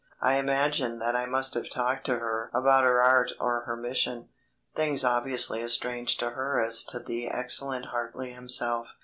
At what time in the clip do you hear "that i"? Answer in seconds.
0.97-1.27